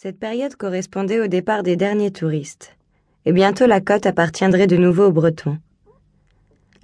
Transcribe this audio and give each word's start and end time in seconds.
Cette 0.00 0.20
période 0.20 0.54
correspondait 0.54 1.18
au 1.18 1.26
départ 1.26 1.64
des 1.64 1.74
derniers 1.74 2.12
touristes, 2.12 2.76
et 3.26 3.32
bientôt 3.32 3.66
la 3.66 3.80
côte 3.80 4.06
appartiendrait 4.06 4.68
de 4.68 4.76
nouveau 4.76 5.06
aux 5.06 5.12
Bretons. 5.12 5.58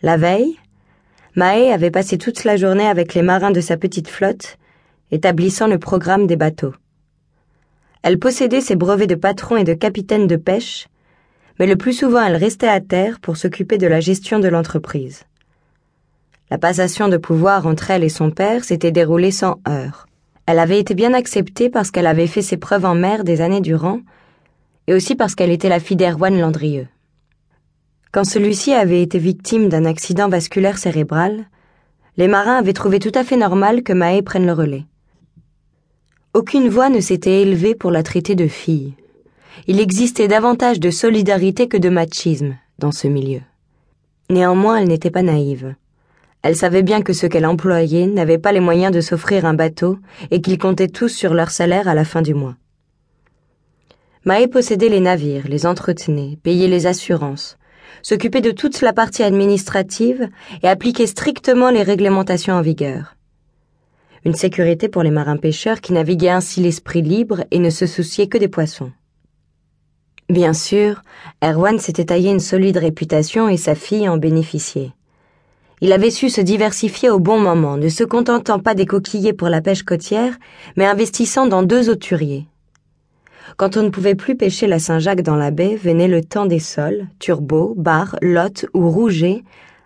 La 0.02 0.16
veille, 0.16 0.58
Mahé 1.36 1.72
avait 1.72 1.92
passé 1.92 2.18
toute 2.18 2.42
la 2.42 2.56
journée 2.56 2.88
avec 2.88 3.14
les 3.14 3.22
marins 3.22 3.52
de 3.52 3.60
sa 3.60 3.76
petite 3.76 4.08
flotte, 4.08 4.58
établissant 5.12 5.68
le 5.68 5.78
programme 5.78 6.26
des 6.26 6.34
bateaux. 6.34 6.74
Elle 8.02 8.18
possédait 8.18 8.60
ses 8.60 8.74
brevets 8.74 9.06
de 9.06 9.14
patron 9.14 9.58
et 9.58 9.64
de 9.64 9.74
capitaine 9.74 10.26
de 10.26 10.34
pêche, 10.34 10.88
mais 11.60 11.68
le 11.68 11.76
plus 11.76 11.92
souvent 11.92 12.24
elle 12.24 12.34
restait 12.34 12.66
à 12.66 12.80
terre 12.80 13.20
pour 13.20 13.36
s'occuper 13.36 13.78
de 13.78 13.86
la 13.86 14.00
gestion 14.00 14.40
de 14.40 14.48
l'entreprise. 14.48 15.22
La 16.50 16.58
passation 16.58 17.06
de 17.06 17.16
pouvoir 17.16 17.68
entre 17.68 17.92
elle 17.92 18.02
et 18.02 18.08
son 18.08 18.32
père 18.32 18.64
s'était 18.64 18.90
déroulée 18.90 19.30
sans 19.30 19.60
heurts. 19.68 20.08
Elle 20.46 20.58
avait 20.58 20.78
été 20.78 20.94
bien 20.94 21.14
acceptée 21.14 21.70
parce 21.70 21.90
qu'elle 21.90 22.06
avait 22.06 22.26
fait 22.26 22.42
ses 22.42 22.56
preuves 22.56 22.84
en 22.84 22.94
mer 22.94 23.24
des 23.24 23.40
années 23.40 23.60
durant, 23.60 24.00
et 24.86 24.94
aussi 24.94 25.14
parce 25.14 25.34
qu'elle 25.34 25.50
était 25.50 25.68
la 25.68 25.80
fille 25.80 25.96
d'Erwan 25.96 26.38
Landrieux. 26.38 26.88
Quand 28.12 28.24
celui-ci 28.24 28.72
avait 28.72 29.02
été 29.02 29.18
victime 29.18 29.68
d'un 29.68 29.86
accident 29.86 30.28
vasculaire 30.28 30.78
cérébral, 30.78 31.46
les 32.16 32.28
marins 32.28 32.58
avaient 32.58 32.72
trouvé 32.72 32.98
tout 32.98 33.10
à 33.14 33.24
fait 33.24 33.36
normal 33.36 33.82
que 33.82 33.92
Mahé 33.92 34.22
prenne 34.22 34.46
le 34.46 34.52
relais. 34.52 34.84
Aucune 36.32 36.68
voix 36.68 36.90
ne 36.90 37.00
s'était 37.00 37.42
élevée 37.42 37.74
pour 37.74 37.90
la 37.90 38.02
traiter 38.02 38.34
de 38.34 38.46
fille. 38.46 38.94
Il 39.66 39.80
existait 39.80 40.28
davantage 40.28 40.78
de 40.78 40.90
solidarité 40.90 41.68
que 41.68 41.76
de 41.76 41.88
machisme 41.88 42.56
dans 42.78 42.92
ce 42.92 43.08
milieu. 43.08 43.40
Néanmoins, 44.30 44.76
elle 44.76 44.88
n'était 44.88 45.10
pas 45.10 45.22
naïve. 45.22 45.74
Elle 46.44 46.56
savait 46.56 46.82
bien 46.82 47.00
que 47.00 47.14
ceux 47.14 47.28
qu'elle 47.28 47.46
employait 47.46 48.06
n'avaient 48.06 48.36
pas 48.36 48.52
les 48.52 48.60
moyens 48.60 48.92
de 48.92 49.00
s'offrir 49.00 49.46
un 49.46 49.54
bateau 49.54 49.98
et 50.30 50.42
qu'ils 50.42 50.58
comptaient 50.58 50.88
tous 50.88 51.08
sur 51.08 51.32
leur 51.32 51.50
salaire 51.50 51.88
à 51.88 51.94
la 51.94 52.04
fin 52.04 52.20
du 52.20 52.34
mois. 52.34 52.56
Mahé 54.26 54.46
possédait 54.46 54.90
les 54.90 55.00
navires, 55.00 55.48
les 55.48 55.64
entretenait, 55.64 56.38
payait 56.42 56.68
les 56.68 56.86
assurances, 56.86 57.56
s'occupait 58.02 58.42
de 58.42 58.50
toute 58.50 58.82
la 58.82 58.92
partie 58.92 59.22
administrative 59.22 60.28
et 60.62 60.68
appliquait 60.68 61.06
strictement 61.06 61.70
les 61.70 61.82
réglementations 61.82 62.56
en 62.56 62.60
vigueur. 62.60 63.16
Une 64.26 64.34
sécurité 64.34 64.90
pour 64.90 65.02
les 65.02 65.10
marins 65.10 65.38
pêcheurs 65.38 65.80
qui 65.80 65.94
naviguaient 65.94 66.28
ainsi 66.28 66.60
l'esprit 66.60 67.00
libre 67.00 67.44
et 67.52 67.58
ne 67.58 67.70
se 67.70 67.86
souciaient 67.86 68.28
que 68.28 68.36
des 68.36 68.48
poissons. 68.48 68.92
Bien 70.28 70.52
sûr, 70.52 71.00
Erwan 71.42 71.78
s'était 71.78 72.04
taillé 72.04 72.30
une 72.30 72.40
solide 72.40 72.76
réputation 72.76 73.48
et 73.48 73.56
sa 73.56 73.74
fille 73.74 74.10
en 74.10 74.18
bénéficiait. 74.18 74.92
Il 75.84 75.92
avait 75.92 76.10
su 76.10 76.30
se 76.30 76.40
diversifier 76.40 77.10
au 77.10 77.18
bon 77.18 77.38
moment, 77.38 77.76
ne 77.76 77.90
se 77.90 78.04
contentant 78.04 78.58
pas 78.58 78.74
des 78.74 78.86
coquillers 78.86 79.34
pour 79.34 79.50
la 79.50 79.60
pêche 79.60 79.82
côtière, 79.82 80.32
mais 80.76 80.86
investissant 80.86 81.46
dans 81.46 81.62
deux 81.62 81.90
auturiers. 81.90 82.46
Quand 83.58 83.76
on 83.76 83.82
ne 83.82 83.90
pouvait 83.90 84.14
plus 84.14 84.34
pêcher 84.34 84.66
la 84.66 84.78
Saint-Jacques 84.78 85.20
dans 85.20 85.36
la 85.36 85.50
baie, 85.50 85.76
venait 85.76 86.08
le 86.08 86.24
temps 86.24 86.46
des 86.46 86.58
sols, 86.58 87.06
Turbo, 87.18 87.74
Bar, 87.76 88.16
Lot 88.22 88.64
ou 88.72 88.88
Rouget, 88.88 89.44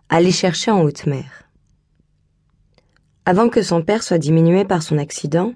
à 0.09 0.21
les 0.21 0.31
chercher 0.31 0.71
en 0.71 0.83
haute 0.83 1.05
mer. 1.07 1.49
Avant 3.27 3.49
que 3.49 3.63
son 3.63 3.83
père 3.83 4.05
soit 4.05 4.19
diminué 4.19 4.65
par 4.65 4.85
son 4.85 4.99
accident, 4.99 5.53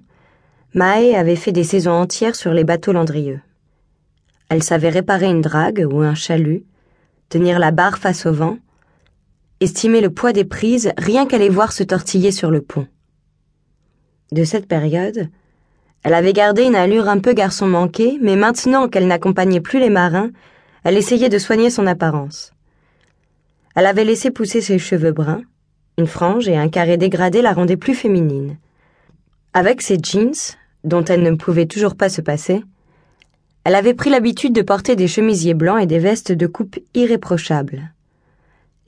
Mahé 0.74 1.14
avait 1.14 1.36
fait 1.36 1.52
des 1.52 1.62
saisons 1.62 1.92
entières 1.92 2.34
sur 2.34 2.52
les 2.52 2.64
bateaux 2.64 2.92
landrieux. 2.92 3.40
Elle 4.48 4.64
savait 4.64 4.90
réparer 4.90 5.26
une 5.26 5.40
drague 5.40 5.86
ou 5.88 6.00
un 6.00 6.16
chalut, 6.16 6.64
tenir 7.28 7.60
la 7.60 7.70
barre 7.70 7.98
face 7.98 8.26
au 8.26 8.32
vent, 8.32 8.58
estimer 9.62 10.00
le 10.00 10.10
poids 10.10 10.32
des 10.32 10.44
prises 10.44 10.92
rien 10.98 11.26
qu'à 11.26 11.38
les 11.38 11.48
voir 11.48 11.72
se 11.72 11.82
tortiller 11.82 12.32
sur 12.32 12.50
le 12.50 12.62
pont. 12.62 12.86
De 14.32 14.44
cette 14.44 14.66
période, 14.66 15.28
elle 16.02 16.14
avait 16.14 16.32
gardé 16.32 16.64
une 16.64 16.74
allure 16.74 17.08
un 17.08 17.18
peu 17.18 17.32
garçon 17.32 17.66
manqué, 17.66 18.18
mais 18.20 18.34
maintenant 18.34 18.88
qu'elle 18.88 19.06
n'accompagnait 19.06 19.60
plus 19.60 19.78
les 19.78 19.90
marins, 19.90 20.30
elle 20.84 20.96
essayait 20.96 21.28
de 21.28 21.38
soigner 21.38 21.70
son 21.70 21.86
apparence. 21.86 22.52
Elle 23.76 23.86
avait 23.86 24.04
laissé 24.04 24.30
pousser 24.30 24.60
ses 24.60 24.78
cheveux 24.78 25.12
bruns, 25.12 25.42
une 25.96 26.06
frange 26.06 26.48
et 26.48 26.56
un 26.56 26.68
carré 26.68 26.96
dégradé 26.96 27.40
la 27.40 27.52
rendaient 27.52 27.76
plus 27.76 27.94
féminine. 27.94 28.56
Avec 29.54 29.80
ses 29.80 29.98
jeans, 30.02 30.56
dont 30.82 31.04
elle 31.04 31.22
ne 31.22 31.36
pouvait 31.36 31.66
toujours 31.66 31.94
pas 31.94 32.08
se 32.08 32.20
passer, 32.20 32.64
elle 33.64 33.76
avait 33.76 33.94
pris 33.94 34.10
l'habitude 34.10 34.54
de 34.54 34.62
porter 34.62 34.96
des 34.96 35.06
chemisiers 35.06 35.54
blancs 35.54 35.80
et 35.80 35.86
des 35.86 36.00
vestes 36.00 36.32
de 36.32 36.46
coupe 36.48 36.80
irréprochables. 36.94 37.92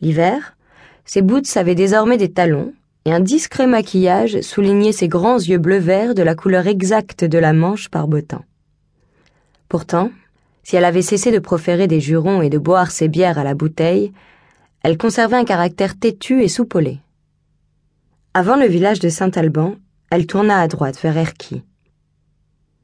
L'hiver, 0.01 0.57
ses 1.05 1.23
boots 1.23 1.57
avaient 1.57 1.75
désormais 1.75 2.17
des 2.17 2.33
talons, 2.33 2.73
et 3.05 3.13
un 3.13 3.21
discret 3.21 3.67
maquillage 3.67 4.41
soulignait 4.41 4.93
ses 4.93 5.09
grands 5.09 5.39
yeux 5.39 5.59
bleu-vert 5.59 6.15
de 6.15 6.23
la 6.23 6.35
couleur 6.35 6.67
exacte 6.67 7.25
de 7.25 7.39
la 7.39 7.53
manche 7.53 7.91
par 7.91 8.09
beau 8.09 8.23
temps. 8.23 8.45
Pourtant, 9.69 10.11
si 10.63 10.77
elle 10.77 10.85
avait 10.87 11.03
cessé 11.03 11.31
de 11.31 11.39
proférer 11.39 11.87
des 11.87 12.01
jurons 12.01 12.41
et 12.41 12.49
de 12.49 12.57
boire 12.57 12.91
ses 12.91 13.09
bières 13.09 13.39
à 13.39 13.45
la 13.45 13.55
bouteille, 13.55 14.13
elle 14.83 14.97
conservait 14.97 15.37
un 15.37 15.45
caractère 15.45 15.99
têtu 15.99 16.43
et 16.43 16.49
soupolé. 16.49 16.99
Avant 18.33 18.57
le 18.57 18.67
village 18.67 19.01
de 19.01 19.11
Saint-Alban, 19.11 19.77
elle 20.11 20.27
tourna 20.27 20.61
à 20.61 20.69
droite 20.69 20.99
vers 21.03 21.19
Erquy. 21.19 21.63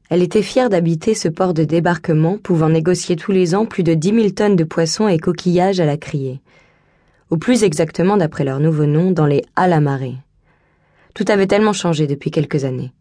Elle 0.09 0.21
était 0.21 0.43
fière 0.43 0.69
d'habiter 0.69 1.15
ce 1.15 1.29
port 1.29 1.53
de 1.53 1.63
débarquement 1.63 2.37
pouvant 2.37 2.69
négocier 2.69 3.15
tous 3.15 3.31
les 3.31 3.55
ans 3.55 3.65
plus 3.65 3.83
de 3.83 3.93
dix 3.93 4.13
mille 4.13 4.35
tonnes 4.35 4.55
de 4.55 4.63
poissons 4.63 5.07
et 5.07 5.17
coquillages 5.17 5.79
à 5.79 5.85
la 5.85 5.97
criée 5.97 6.41
ou 7.31 7.37
plus 7.37 7.63
exactement 7.63 8.17
d'après 8.17 8.43
leur 8.43 8.59
nouveau 8.59 8.85
nom, 8.85 9.11
dans 9.11 9.25
les 9.25 9.43
halles 9.55 9.73
à 9.73 9.79
marée. 9.79 10.17
Tout 11.15 11.25
avait 11.29 11.47
tellement 11.47 11.73
changé 11.73 12.05
depuis 12.05 12.29
quelques 12.29 12.65
années. 12.65 12.91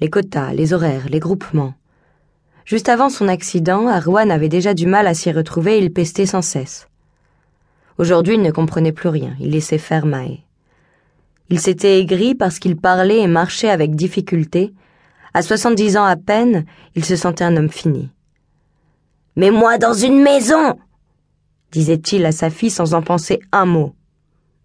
Les 0.00 0.10
quotas, 0.10 0.52
les 0.52 0.72
horaires, 0.72 1.08
les 1.08 1.20
groupements. 1.20 1.74
Juste 2.64 2.88
avant 2.88 3.08
son 3.08 3.28
accident, 3.28 3.88
Arwan 3.88 4.30
avait 4.30 4.48
déjà 4.48 4.74
du 4.74 4.86
mal 4.86 5.06
à 5.06 5.14
s'y 5.14 5.32
retrouver 5.32 5.78
et 5.78 5.82
il 5.82 5.92
pestait 5.92 6.26
sans 6.26 6.42
cesse. 6.42 6.88
Aujourd'hui, 7.98 8.34
il 8.34 8.42
ne 8.42 8.50
comprenait 8.50 8.92
plus 8.92 9.08
rien, 9.08 9.34
il 9.40 9.50
laissait 9.50 9.78
faire. 9.78 10.06
Il 11.48 11.60
s'était 11.60 12.00
aigri 12.00 12.34
parce 12.34 12.58
qu'il 12.58 12.76
parlait 12.76 13.20
et 13.20 13.26
marchait 13.26 13.70
avec 13.70 13.94
difficulté. 13.94 14.72
À 15.34 15.42
soixante-dix 15.42 15.96
ans 15.96 16.04
à 16.04 16.16
peine, 16.16 16.64
il 16.94 17.04
se 17.04 17.16
sentait 17.16 17.44
un 17.44 17.56
homme 17.56 17.70
fini. 17.70 18.10
Mets-moi 19.36 19.78
dans 19.78 19.92
une 19.92 20.22
maison 20.22 20.76
disait-il 21.72 22.26
à 22.26 22.32
sa 22.32 22.50
fille 22.50 22.70
sans 22.70 22.94
en 22.94 23.02
penser 23.02 23.40
un 23.52 23.66
mot. 23.66 23.94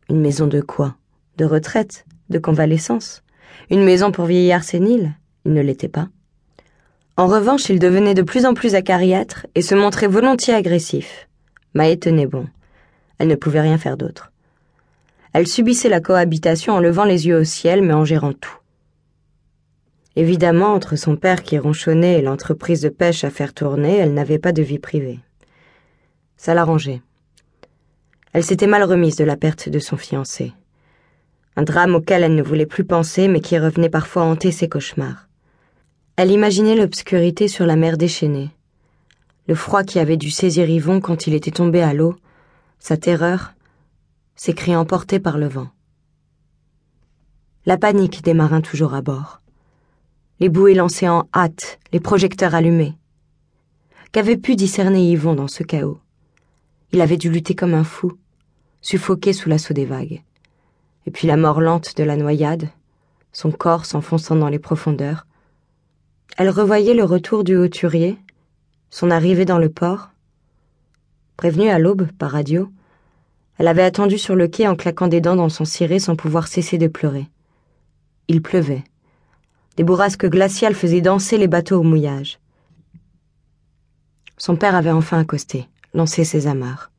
Une 0.09 0.21
maison 0.21 0.47
de 0.47 0.61
quoi? 0.61 0.95
De 1.37 1.45
retraite? 1.45 2.05
De 2.29 2.39
convalescence? 2.39 3.23
Une 3.69 3.83
maison 3.83 4.11
pour 4.11 4.25
vieillards 4.25 4.63
séniles 4.63 5.13
Il 5.45 5.53
ne 5.53 5.61
l'était 5.61 5.87
pas. 5.87 6.09
En 7.17 7.27
revanche, 7.27 7.69
il 7.69 7.79
devenait 7.79 8.13
de 8.13 8.21
plus 8.21 8.45
en 8.45 8.53
plus 8.53 8.75
acariâtre 8.75 9.47
et 9.55 9.61
se 9.61 9.75
montrait 9.75 10.07
volontiers 10.07 10.53
agressif. 10.53 11.29
Maë 11.73 11.97
tenait 11.97 12.25
bon. 12.25 12.47
Elle 13.17 13.29
ne 13.29 13.35
pouvait 13.35 13.61
rien 13.61 13.77
faire 13.77 13.97
d'autre. 13.97 14.31
Elle 15.33 15.47
subissait 15.47 15.89
la 15.89 16.01
cohabitation 16.01 16.73
en 16.73 16.79
levant 16.79 17.05
les 17.05 17.27
yeux 17.27 17.39
au 17.39 17.43
ciel, 17.43 17.81
mais 17.81 17.93
en 17.93 18.05
gérant 18.05 18.33
tout. 18.33 18.57
Évidemment, 20.15 20.73
entre 20.73 20.95
son 20.95 21.17
père 21.17 21.43
qui 21.43 21.57
ronchonnait 21.57 22.19
et 22.19 22.21
l'entreprise 22.21 22.81
de 22.81 22.89
pêche 22.89 23.23
à 23.23 23.29
faire 23.29 23.53
tourner, 23.53 23.97
elle 23.97 24.13
n'avait 24.13 24.39
pas 24.39 24.53
de 24.53 24.61
vie 24.61 24.79
privée. 24.79 25.19
Ça 26.37 26.53
l'arrangeait. 26.53 27.01
Elle 28.33 28.43
s'était 28.43 28.67
mal 28.67 28.83
remise 28.83 29.15
de 29.15 29.23
la 29.23 29.37
perte 29.37 29.69
de 29.69 29.79
son 29.79 29.97
fiancé. 29.97 30.53
Un 31.55 31.63
drame 31.63 31.95
auquel 31.95 32.23
elle 32.23 32.35
ne 32.35 32.43
voulait 32.43 32.65
plus 32.65 32.83
penser, 32.83 33.27
mais 33.27 33.39
qui 33.39 33.57
revenait 33.57 33.89
parfois 33.89 34.23
hanter 34.23 34.51
ses 34.51 34.67
cauchemars. 34.67 35.29
Elle 36.17 36.31
imaginait 36.31 36.75
l'obscurité 36.75 37.47
sur 37.47 37.65
la 37.65 37.75
mer 37.75 37.97
déchaînée, 37.97 38.51
le 39.47 39.55
froid 39.55 39.83
qui 39.83 39.99
avait 39.99 40.17
dû 40.17 40.31
saisir 40.31 40.69
Yvon 40.69 41.01
quand 41.01 41.27
il 41.27 41.33
était 41.33 41.51
tombé 41.51 41.81
à 41.81 41.93
l'eau, 41.93 42.15
sa 42.79 42.97
terreur, 42.97 43.53
ses 44.35 44.53
cris 44.53 44.75
emportés 44.75 45.19
par 45.19 45.37
le 45.37 45.47
vent. 45.47 45.69
La 47.65 47.77
panique 47.77 48.23
des 48.23 48.33
marins 48.33 48.61
toujours 48.61 48.93
à 48.93 49.01
bord. 49.01 49.41
Les 50.39 50.49
bouées 50.49 50.73
lancées 50.73 51.07
en 51.07 51.27
hâte, 51.33 51.79
les 51.91 51.99
projecteurs 51.99 52.55
allumés. 52.55 52.93
Qu'avait 54.11 54.37
pu 54.37 54.55
discerner 54.55 55.11
Yvon 55.11 55.35
dans 55.35 55.47
ce 55.47 55.63
chaos? 55.63 55.99
Il 56.91 57.01
avait 57.01 57.17
dû 57.17 57.29
lutter 57.29 57.55
comme 57.55 57.73
un 57.73 57.83
fou, 57.83 58.17
suffoqué 58.81 59.33
sous 59.33 59.49
l'assaut 59.49 59.73
des 59.73 59.85
vagues. 59.85 60.21
Et 61.05 61.11
puis 61.11 61.27
la 61.27 61.37
mort 61.37 61.61
lente 61.61 61.97
de 61.97 62.03
la 62.03 62.17
noyade, 62.17 62.69
son 63.31 63.51
corps 63.51 63.85
s'enfonçant 63.85 64.35
dans 64.35 64.49
les 64.49 64.59
profondeurs. 64.59 65.27
Elle 66.37 66.49
revoyait 66.49 66.93
le 66.93 67.03
retour 67.03 67.43
du 67.43 67.55
hauturier, 67.55 68.17
son 68.89 69.11
arrivée 69.11 69.45
dans 69.45 69.57
le 69.57 69.69
port. 69.69 70.09
Prévenue 71.37 71.69
à 71.69 71.79
l'aube 71.79 72.07
par 72.13 72.31
radio, 72.31 72.69
elle 73.57 73.67
avait 73.67 73.83
attendu 73.83 74.17
sur 74.17 74.35
le 74.35 74.47
quai 74.47 74.67
en 74.67 74.75
claquant 74.75 75.07
des 75.07 75.21
dents 75.21 75.35
dans 75.35 75.49
son 75.49 75.65
ciré 75.65 75.99
sans 75.99 76.15
pouvoir 76.15 76.47
cesser 76.47 76.77
de 76.77 76.87
pleurer. 76.87 77.27
Il 78.27 78.41
pleuvait. 78.41 78.83
Des 79.77 79.83
bourrasques 79.83 80.27
glaciales 80.27 80.75
faisaient 80.75 81.01
danser 81.01 81.37
les 81.37 81.47
bateaux 81.47 81.79
au 81.79 81.83
mouillage. 81.83 82.39
Son 84.37 84.55
père 84.55 84.75
avait 84.75 84.91
enfin 84.91 85.19
accosté 85.19 85.67
lancer 85.95 86.25
ses 86.25 86.45
amarres. 86.45 86.91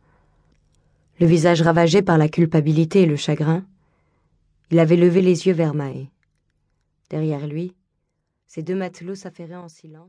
Le 1.20 1.26
visage 1.26 1.62
ravagé 1.62 2.02
par 2.02 2.18
la 2.18 2.28
culpabilité 2.28 3.02
et 3.02 3.06
le 3.06 3.16
chagrin, 3.16 3.64
il 4.70 4.78
avait 4.78 4.96
levé 4.96 5.22
les 5.22 5.46
yeux 5.46 5.52
vers 5.52 5.74
Mahé. 5.74 6.10
Derrière 7.10 7.46
lui, 7.46 7.74
ses 8.46 8.62
deux 8.62 8.74
matelots 8.74 9.14
s'affairaient 9.14 9.54
en 9.54 9.68
silence. 9.68 10.04